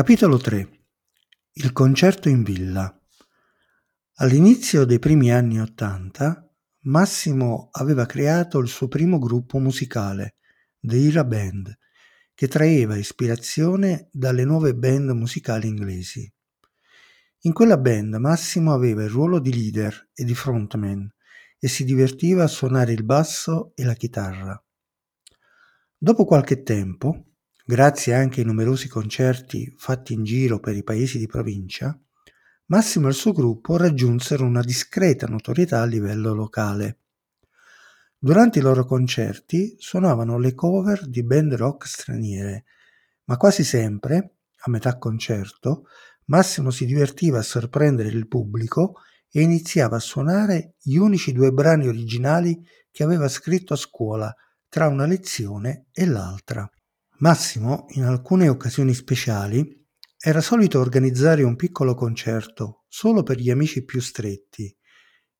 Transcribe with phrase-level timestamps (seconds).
[0.00, 0.86] Capitolo 3
[1.56, 2.90] Il concerto in villa
[4.14, 6.50] All'inizio dei primi anni Ottanta,
[6.84, 10.36] Massimo aveva creato il suo primo gruppo musicale,
[10.80, 11.76] The Ira Band,
[12.32, 16.32] che traeva ispirazione dalle nuove band musicali inglesi.
[17.40, 21.12] In quella band Massimo aveva il ruolo di leader e di frontman
[21.58, 24.64] e si divertiva a suonare il basso e la chitarra.
[25.94, 27.29] Dopo qualche tempo,
[27.70, 31.96] grazie anche ai numerosi concerti fatti in giro per i paesi di provincia,
[32.66, 36.98] Massimo e il suo gruppo raggiunsero una discreta notorietà a livello locale.
[38.18, 42.64] Durante i loro concerti suonavano le cover di band rock straniere,
[43.26, 45.86] ma quasi sempre, a metà concerto,
[46.24, 48.94] Massimo si divertiva a sorprendere il pubblico
[49.30, 54.34] e iniziava a suonare gli unici due brani originali che aveva scritto a scuola
[54.68, 56.68] tra una lezione e l'altra.
[57.20, 59.86] Massimo, in alcune occasioni speciali,
[60.18, 64.74] era solito organizzare un piccolo concerto solo per gli amici più stretti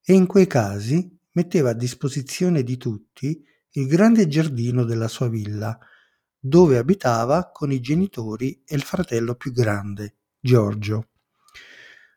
[0.02, 5.78] e in quei casi metteva a disposizione di tutti il grande giardino della sua villa,
[6.38, 11.08] dove abitava con i genitori e il fratello più grande, Giorgio.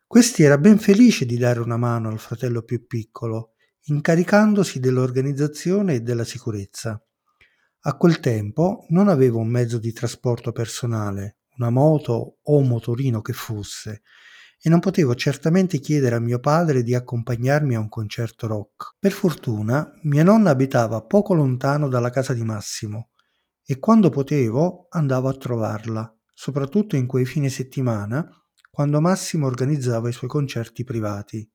[0.06, 6.02] Questi era ben felice di dare una mano al fratello più piccolo, incaricandosi dell'organizzazione e
[6.02, 7.02] della sicurezza.
[7.86, 13.20] A quel tempo non avevo un mezzo di trasporto personale, una moto o un motorino
[13.20, 14.04] che fosse,
[14.62, 18.96] e non potevo certamente chiedere a mio padre di accompagnarmi a un concerto rock.
[18.98, 23.10] Per fortuna mia nonna abitava poco lontano dalla casa di Massimo
[23.66, 28.26] e quando potevo andavo a trovarla, soprattutto in quei fine settimana
[28.72, 31.46] quando Massimo organizzava i suoi concerti privati.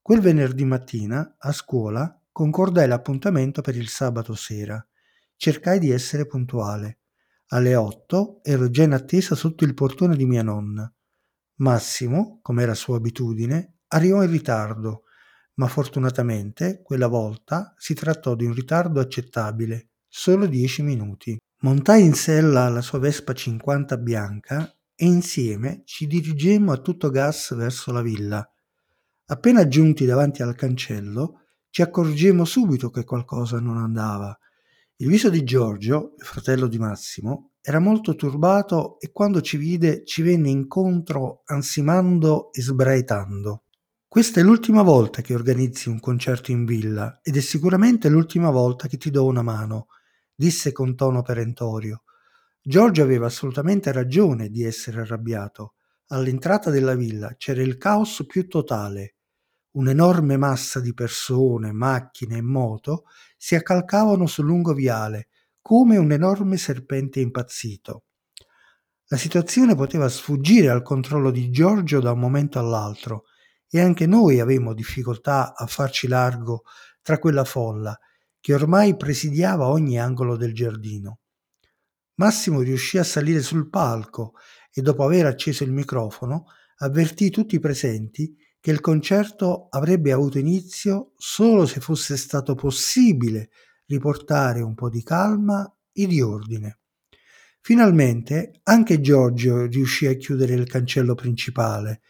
[0.00, 4.82] Quel venerdì mattina, a scuola, concordai l'appuntamento per il sabato sera
[5.40, 6.98] cercai di essere puntuale.
[7.52, 10.92] Alle otto ero già in attesa sotto il portone di mia nonna.
[11.60, 15.04] Massimo, come era sua abitudine, arrivò in ritardo,
[15.54, 21.38] ma fortunatamente quella volta si trattò di un ritardo accettabile, solo dieci minuti.
[21.60, 27.54] Montai in sella alla sua Vespa 50 bianca e insieme ci dirigemmo a tutto gas
[27.54, 28.46] verso la villa.
[29.24, 34.38] Appena giunti davanti al cancello, ci accorgemmo subito che qualcosa non andava.
[35.00, 40.04] Il viso di Giorgio, il fratello di Massimo, era molto turbato e quando ci vide
[40.04, 43.64] ci venne incontro ansimando e sbraitando.
[44.06, 48.88] Questa è l'ultima volta che organizzi un concerto in villa ed è sicuramente l'ultima volta
[48.88, 49.86] che ti do una mano,
[50.34, 52.02] disse con tono perentorio.
[52.60, 55.76] Giorgio aveva assolutamente ragione di essere arrabbiato.
[56.08, 59.14] All'entrata della villa c'era il caos più totale
[59.72, 63.04] un'enorme massa di persone, macchine e moto
[63.36, 65.28] si accalcavano sul lungo viale
[65.60, 68.04] come un enorme serpente impazzito.
[69.06, 73.24] La situazione poteva sfuggire al controllo di Giorgio da un momento all'altro
[73.68, 76.62] e anche noi avevamo difficoltà a farci largo
[77.02, 77.98] tra quella folla
[78.40, 81.18] che ormai presidiava ogni angolo del giardino.
[82.14, 84.34] Massimo riuscì a salire sul palco
[84.72, 86.46] e dopo aver acceso il microfono
[86.78, 93.50] avvertì tutti i presenti che il concerto avrebbe avuto inizio solo se fosse stato possibile
[93.86, 96.80] riportare un po' di calma e di ordine.
[97.62, 102.02] Finalmente anche Giorgio riuscì a chiudere il cancello principale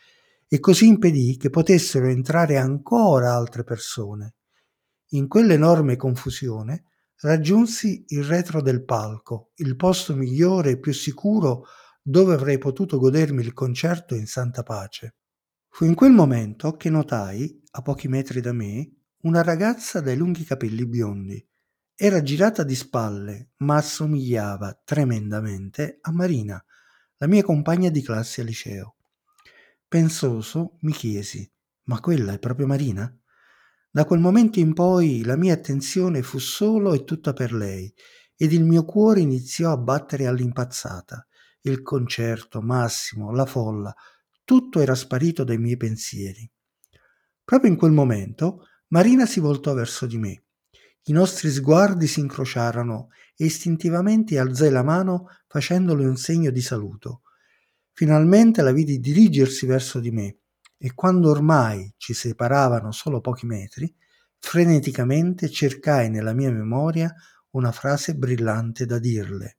[0.49, 4.35] e così impedì che potessero entrare ancora altre persone.
[5.11, 6.85] In quell'enorme confusione
[7.21, 11.67] raggiunsi il retro del palco, il posto migliore e più sicuro
[12.03, 15.17] dove avrei potuto godermi il concerto in santa pace.
[15.73, 18.91] Fu in quel momento che notai, a pochi metri da me,
[19.23, 21.43] una ragazza dai lunghi capelli biondi.
[21.95, 26.63] Era girata di spalle, ma assomigliava tremendamente a Marina,
[27.17, 28.97] la mia compagna di classe al liceo.
[29.87, 31.51] Pensoso mi chiesi,
[31.85, 33.11] ma quella è proprio Marina?
[33.91, 37.93] Da quel momento in poi la mia attenzione fu solo e tutta per lei
[38.37, 41.27] ed il mio cuore iniziò a battere all'impazzata.
[41.63, 43.95] Il concerto, Massimo, la folla,
[44.51, 46.51] tutto era sparito dai miei pensieri.
[47.45, 50.43] Proprio in quel momento Marina si voltò verso di me.
[51.05, 57.23] I nostri sguardi si incrociarono e istintivamente alzai la mano facendole un segno di saluto.
[57.93, 60.39] Finalmente la vidi dirigersi verso di me
[60.77, 63.95] e quando ormai ci separavano solo pochi metri,
[64.41, 67.15] freneticamente cercai nella mia memoria
[67.51, 69.59] una frase brillante da dirle.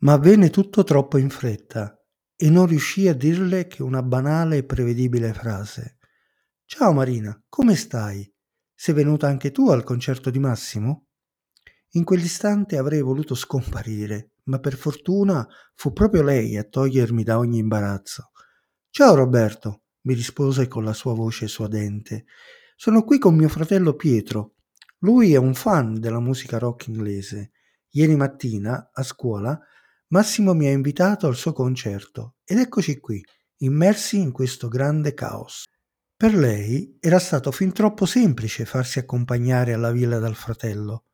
[0.00, 1.95] Ma avvenne tutto troppo in fretta
[2.36, 5.96] e non riuscii a dirle che una banale e prevedibile frase.
[6.66, 8.30] Ciao Marina, come stai?
[8.74, 11.06] Sei venuta anche tu al concerto di Massimo?
[11.92, 17.58] In quell'istante avrei voluto scomparire, ma per fortuna fu proprio lei a togliermi da ogni
[17.58, 18.32] imbarazzo.
[18.90, 22.26] Ciao Roberto, mi rispose con la sua voce suadente.
[22.76, 24.56] Sono qui con mio fratello Pietro.
[24.98, 27.52] Lui è un fan della musica rock inglese.
[27.90, 29.58] Ieri mattina, a scuola,
[30.08, 33.20] Massimo mi ha invitato al suo concerto ed eccoci qui,
[33.58, 35.64] immersi in questo grande caos.
[36.16, 41.06] Per lei era stato fin troppo semplice farsi accompagnare alla villa dal fratello.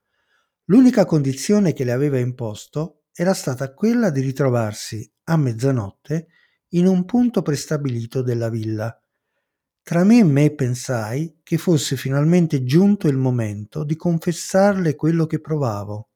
[0.66, 6.26] L'unica condizione che le aveva imposto era stata quella di ritrovarsi a mezzanotte
[6.74, 8.94] in un punto prestabilito della villa.
[9.82, 15.40] Tra me e me pensai che fosse finalmente giunto il momento di confessarle quello che
[15.40, 16.10] provavo.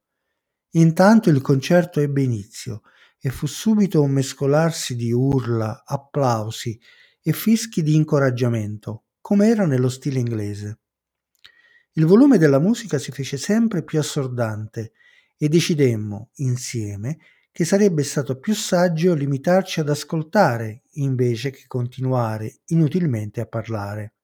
[0.70, 2.82] Intanto il concerto ebbe inizio
[3.18, 6.78] e fu subito un mescolarsi di urla, applausi
[7.22, 10.80] e fischi di incoraggiamento, come era nello stile inglese.
[11.92, 14.92] Il volume della musica si fece sempre più assordante
[15.36, 17.18] e decidemmo, insieme,
[17.50, 24.14] che sarebbe stato più saggio limitarci ad ascoltare invece che continuare inutilmente a parlare.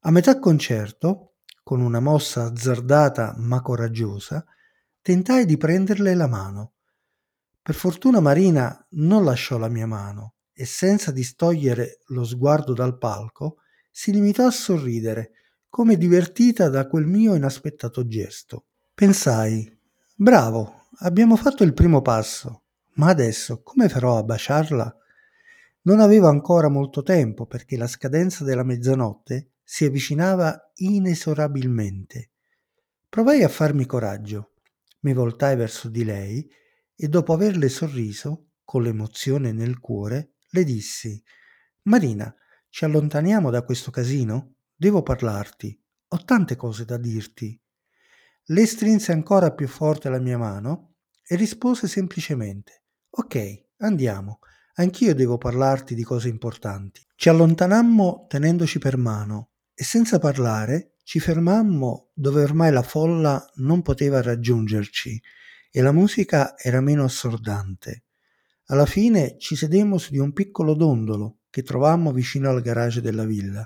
[0.00, 4.44] A metà concerto, con una mossa azzardata ma coraggiosa,
[5.04, 6.72] tentai di prenderle la mano.
[7.60, 13.58] Per fortuna Marina non lasciò la mia mano e senza distogliere lo sguardo dal palco,
[13.90, 15.32] si limitò a sorridere,
[15.68, 18.64] come divertita da quel mio inaspettato gesto.
[18.94, 19.70] Pensai,
[20.16, 22.62] bravo, abbiamo fatto il primo passo,
[22.94, 24.96] ma adesso come farò a baciarla?
[25.82, 32.30] Non avevo ancora molto tempo perché la scadenza della mezzanotte si avvicinava inesorabilmente.
[33.06, 34.48] Provai a farmi coraggio.
[35.04, 36.50] Mi voltai verso di lei
[36.96, 41.22] e dopo averle sorriso, con l'emozione nel cuore, le dissi
[41.82, 42.34] Marina,
[42.70, 44.54] ci allontaniamo da questo casino?
[44.74, 45.78] Devo parlarti.
[46.08, 47.60] Ho tante cose da dirti.
[48.44, 54.38] Le strinse ancora più forte la mia mano e rispose semplicemente Ok, andiamo.
[54.76, 57.06] Anch'io devo parlarti di cose importanti.
[57.14, 63.82] Ci allontanammo tenendoci per mano e senza parlare ci fermammo dove ormai la folla non
[63.82, 65.20] poteva raggiungerci
[65.70, 68.04] e la musica era meno assordante.
[68.68, 73.24] Alla fine ci sedemmo su di un piccolo dondolo che trovammo vicino al garage della
[73.24, 73.64] villa.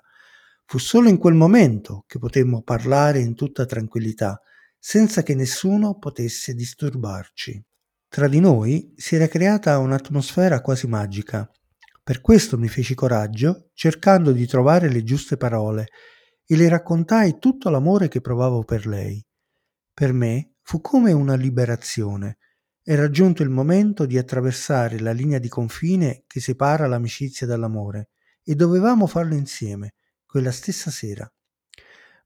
[0.67, 4.43] Fu solo in quel momento che potemmo parlare in tutta tranquillità
[4.77, 7.65] senza che nessuno potesse disturbarci.
[8.09, 11.49] Tra di noi si era creata un'atmosfera quasi magica.
[12.03, 15.89] Per questo mi feci coraggio, cercando di trovare le giuste parole,
[16.51, 19.23] e le raccontai tutto l'amore che provavo per lei.
[19.93, 22.39] Per me fu come una liberazione.
[22.83, 28.09] Era giunto il momento di attraversare la linea di confine che separa l'amicizia dall'amore,
[28.43, 29.93] e dovevamo farlo insieme,
[30.25, 31.31] quella stessa sera.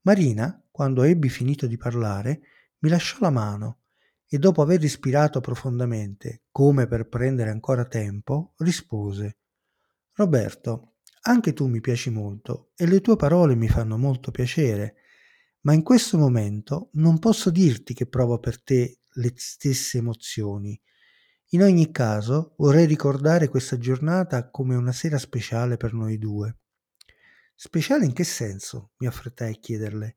[0.02, 2.42] Marina, quando ebbi finito di parlare,
[2.78, 3.80] mi lasciò la mano
[4.28, 9.38] e dopo aver respirato profondamente, come per prendere ancora tempo, rispose
[10.12, 10.91] Roberto,
[11.22, 14.96] anche tu mi piaci molto e le tue parole mi fanno molto piacere,
[15.62, 20.80] ma in questo momento non posso dirti che provo per te le stesse emozioni.
[21.50, 26.56] In ogni caso vorrei ricordare questa giornata come una sera speciale per noi due.
[27.54, 28.92] Speciale in che senso?
[28.98, 30.16] mi affrettai a chiederle.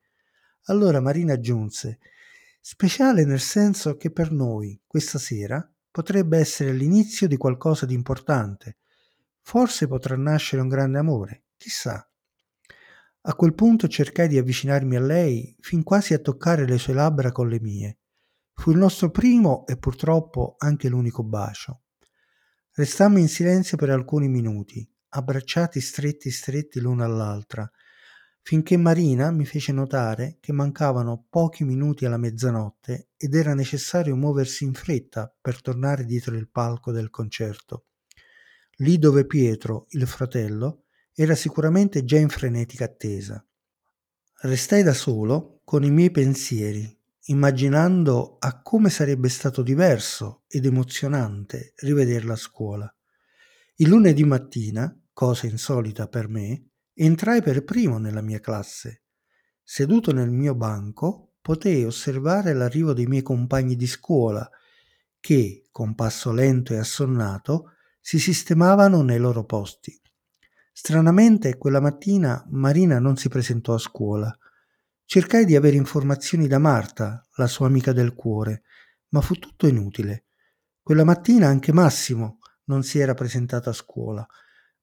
[0.68, 2.00] Allora Marina aggiunse
[2.68, 8.78] Speciale nel senso che per noi, questa sera, potrebbe essere l'inizio di qualcosa di importante.
[9.48, 12.10] Forse potrà nascere un grande amore, chissà.
[13.22, 17.32] A quel punto cercai di avvicinarmi a lei fin quasi a toccare le sue labbra
[17.32, 18.00] con le mie.
[18.56, 21.84] Fu il nostro primo e purtroppo anche l'unico bacio.
[22.72, 27.70] Restammo in silenzio per alcuni minuti, abbracciati stretti stretti l'uno all'altra,
[28.42, 34.64] finché Marina mi fece notare che mancavano pochi minuti alla mezzanotte ed era necessario muoversi
[34.64, 37.86] in fretta per tornare dietro il palco del concerto.
[38.80, 43.46] Lì dove Pietro, il fratello, era sicuramente già in frenetica attesa.
[44.42, 51.74] Restai da solo con i miei pensieri, immaginando a come sarebbe stato diverso ed emozionante
[51.78, 52.96] rivederla a scuola.
[53.76, 59.04] Il lunedì mattina, cosa insolita per me, entrai per primo nella mia classe.
[59.64, 64.50] Seduto nel mio banco, potei osservare l'arrivo dei miei compagni di scuola,
[65.22, 67.72] che, con passo lento e assonnato,
[68.08, 70.00] si sistemavano nei loro posti.
[70.72, 74.32] Stranamente, quella mattina Marina non si presentò a scuola.
[75.04, 78.62] Cercai di avere informazioni da Marta, la sua amica del cuore,
[79.10, 80.26] ma fu tutto inutile.
[80.84, 84.24] Quella mattina anche Massimo non si era presentato a scuola,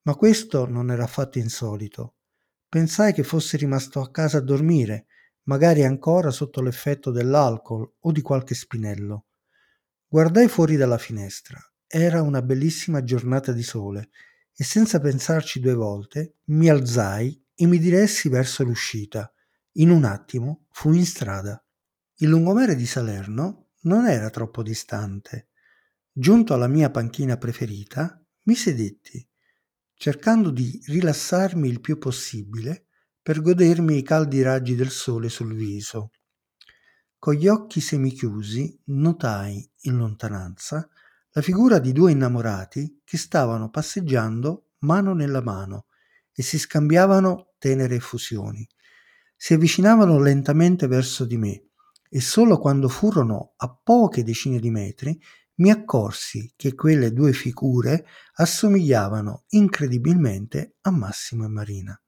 [0.01, 2.15] ma questo non era affatto insolito.
[2.67, 5.05] Pensai che fosse rimasto a casa a dormire,
[5.43, 9.27] magari ancora sotto l'effetto dell'alcol o di qualche spinello.
[10.09, 11.57] Guardai fuori dalla finestra.
[11.95, 14.09] Era una bellissima giornata di sole
[14.55, 19.31] e senza pensarci due volte mi alzai e mi diressi verso l'uscita.
[19.73, 21.63] In un attimo fui in strada.
[22.15, 25.49] Il lungomare di Salerno non era troppo distante.
[26.11, 29.23] Giunto alla mia panchina preferita, mi sedetti,
[29.93, 32.87] cercando di rilassarmi il più possibile
[33.21, 36.09] per godermi i caldi raggi del sole sul viso.
[37.19, 40.89] Con gli occhi semichiusi notai in lontananza
[41.35, 45.87] la figura di due innamorati che stavano passeggiando mano nella mano
[46.31, 48.67] e si scambiavano tenere effusioni.
[49.35, 51.69] Si avvicinavano lentamente verso di me
[52.07, 55.19] e solo quando furono a poche decine di metri
[55.55, 62.01] mi accorsi che quelle due figure assomigliavano incredibilmente a Massimo e Marina.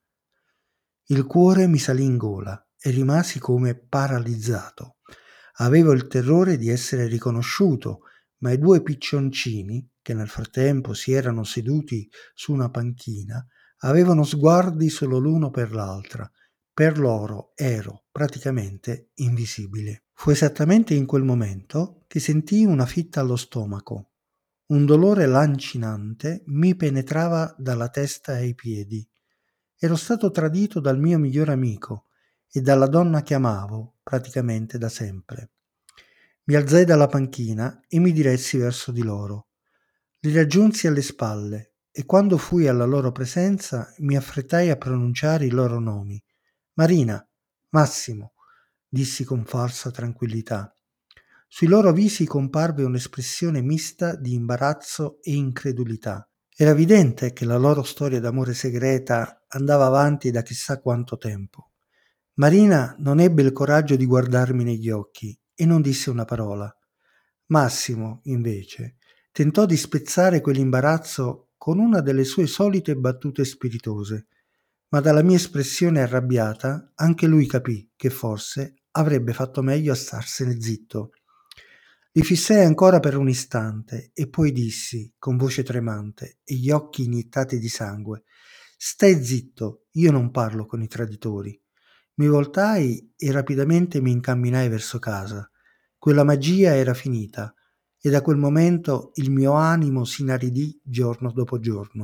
[1.06, 4.98] Il cuore mi salì in gola e rimasi come paralizzato.
[5.58, 8.02] Avevo il terrore di essere riconosciuto,
[8.46, 13.44] ma i due piccioncini, che nel frattempo si erano seduti su una panchina,
[13.80, 16.30] avevano sguardi solo l'uno per l'altra
[16.76, 20.08] per loro ero praticamente invisibile.
[20.12, 24.10] Fu esattamente in quel momento che sentii una fitta allo stomaco.
[24.68, 29.08] Un dolore lancinante mi penetrava dalla testa ai piedi.
[29.78, 32.08] Ero stato tradito dal mio migliore amico
[32.52, 35.52] e dalla donna che amavo praticamente da sempre.
[36.48, 39.48] Mi alzai dalla panchina e mi diressi verso di loro.
[40.20, 45.50] Li raggiunsi alle spalle e quando fui alla loro presenza mi affrettai a pronunciare i
[45.50, 46.24] loro nomi
[46.74, 47.28] Marina,
[47.70, 48.34] Massimo,
[48.88, 50.72] dissi con falsa tranquillità.
[51.48, 56.30] Sui loro visi comparve un'espressione mista di imbarazzo e incredulità.
[56.56, 61.72] Era evidente che la loro storia d'amore segreta andava avanti da chissà quanto tempo.
[62.36, 66.72] Marina non ebbe il coraggio di guardarmi negli occhi e non disse una parola.
[67.48, 68.98] Massimo, invece,
[69.32, 74.28] tentò di spezzare quell'imbarazzo con una delle sue solite battute spiritose
[74.90, 80.62] ma dalla mia espressione arrabbiata anche lui capì che forse avrebbe fatto meglio a starsene
[80.62, 81.12] zitto.
[82.14, 87.04] Li fissai ancora per un istante e poi dissi, con voce tremante e gli occhi
[87.04, 88.24] iniettati di sangue,
[88.78, 91.60] Stai zitto, io non parlo con i traditori.
[92.16, 95.50] Mi voltai e rapidamente mi incamminai verso casa.
[95.98, 97.54] Quella magia era finita
[98.00, 101.94] e da quel momento il mio animo si inaridì giorno dopo giorno.